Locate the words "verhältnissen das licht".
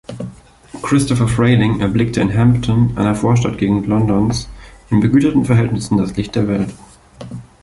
5.45-6.33